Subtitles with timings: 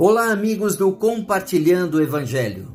[0.00, 2.72] Olá, amigos do Compartilhando o Evangelho.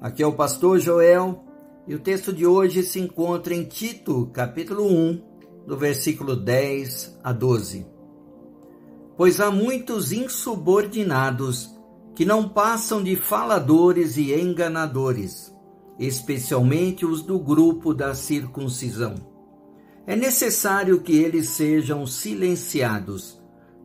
[0.00, 1.42] Aqui é o pastor Joel
[1.84, 5.20] e o texto de hoje se encontra em Tito, capítulo 1,
[5.66, 7.84] do versículo 10 a 12.
[9.16, 11.76] Pois há muitos insubordinados
[12.14, 15.52] que não passam de faladores e enganadores,
[15.98, 19.16] especialmente os do grupo da circuncisão.
[20.06, 23.39] É necessário que eles sejam silenciados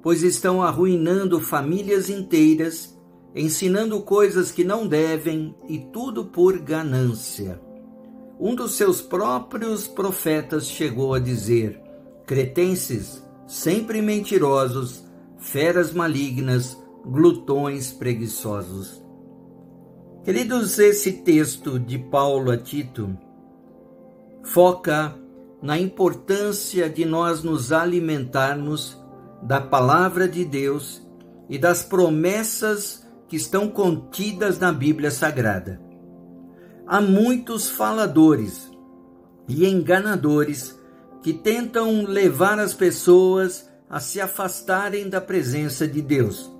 [0.05, 2.95] pois estão arruinando famílias inteiras,
[3.33, 7.59] ensinando coisas que não devem e tudo por ganância.
[8.39, 11.81] Um dos seus próprios profetas chegou a dizer:
[12.23, 15.03] cretenses, sempre mentirosos,
[15.39, 19.03] feras malignas, glutões preguiçosos.
[20.23, 23.17] Queridos, esse texto de Paulo a Tito
[24.43, 25.15] foca
[25.63, 29.03] na importância de nós nos alimentarmos
[29.45, 31.07] da palavra de Deus
[31.47, 35.79] e das promessas que estão contidas na Bíblia Sagrada.
[36.87, 38.71] Há muitos faladores
[39.47, 40.75] e enganadores
[41.21, 46.51] que tentam levar as pessoas a se afastarem da presença de Deus,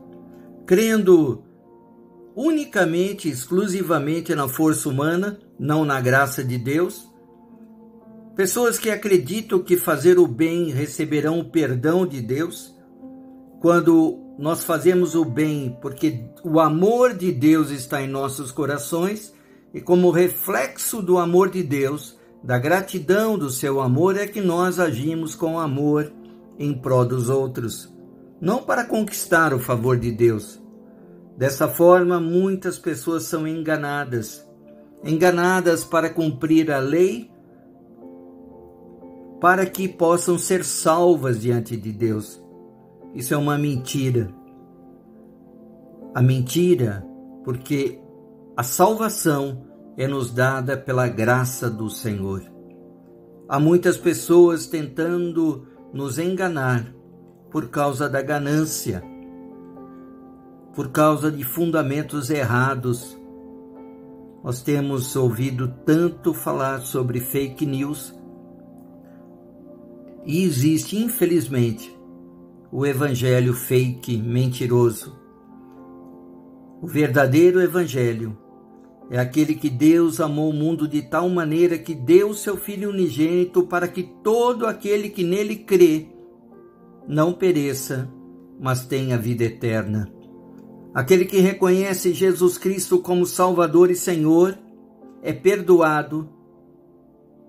[0.68, 1.44] crendo
[2.36, 7.12] unicamente, exclusivamente na força humana, não na graça de Deus.
[8.36, 12.75] Pessoas que acreditam que fazer o bem receberão o perdão de Deus
[13.66, 19.34] quando nós fazemos o bem porque o amor de Deus está em nossos corações
[19.74, 24.80] e como reflexo do amor de Deus, da gratidão do seu amor é que nós
[24.80, 26.14] agimos com amor
[26.60, 27.92] em prol dos outros,
[28.40, 30.62] não para conquistar o favor de Deus.
[31.36, 34.48] Dessa forma, muitas pessoas são enganadas,
[35.04, 37.32] enganadas para cumprir a lei,
[39.42, 42.45] para que possam ser salvas diante de Deus.
[43.16, 44.30] Isso é uma mentira.
[46.14, 47.08] A mentira,
[47.46, 47.98] porque
[48.58, 49.66] a salvação
[49.98, 52.44] é nos dada pela graça do Senhor.
[53.48, 56.94] Há muitas pessoas tentando nos enganar
[57.50, 59.02] por causa da ganância,
[60.74, 63.18] por causa de fundamentos errados.
[64.44, 68.14] Nós temos ouvido tanto falar sobre fake news
[70.26, 71.95] e existe, infelizmente,
[72.72, 75.16] o evangelho fake, mentiroso.
[76.82, 78.38] O verdadeiro evangelho
[79.10, 83.64] é aquele que Deus amou o mundo de tal maneira que deu seu Filho unigênito
[83.64, 86.08] para que todo aquele que nele crê
[87.08, 88.12] não pereça,
[88.60, 90.12] mas tenha vida eterna.
[90.94, 94.58] Aquele que reconhece Jesus Cristo como Salvador e Senhor
[95.22, 96.30] é perdoado,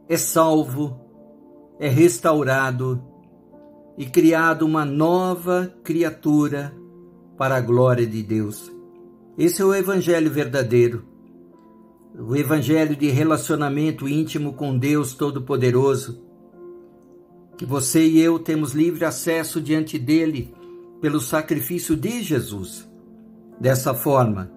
[0.09, 1.01] é salvo,
[1.79, 3.03] é restaurado
[3.97, 6.75] e criado uma nova criatura
[7.37, 8.71] para a glória de Deus.
[9.39, 11.05] Esse é o Evangelho verdadeiro,
[12.19, 16.23] o Evangelho de relacionamento íntimo com Deus Todo-Poderoso,
[17.57, 20.55] que você e eu temos livre acesso diante dele
[21.01, 22.89] pelo sacrifício de Jesus.
[23.61, 24.51] Dessa forma,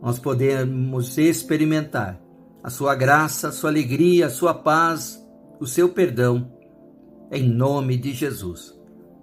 [0.00, 2.20] nós podemos experimentar
[2.62, 5.24] a sua graça, a sua alegria, a sua paz,
[5.60, 6.55] o seu perdão,
[7.30, 8.74] em nome de Jesus.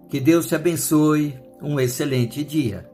[0.09, 1.33] Que Deus te abençoe.
[1.61, 2.92] Um excelente dia.